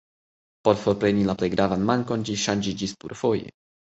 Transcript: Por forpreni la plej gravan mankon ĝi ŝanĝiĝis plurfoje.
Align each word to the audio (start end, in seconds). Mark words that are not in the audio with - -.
Por 0.67 0.77
forpreni 0.83 1.25
la 1.27 1.35
plej 1.41 1.49
gravan 1.55 1.85
mankon 1.89 2.23
ĝi 2.31 2.39
ŝanĝiĝis 2.45 2.97
plurfoje. 3.05 3.53